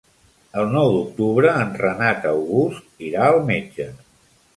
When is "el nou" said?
0.59-0.87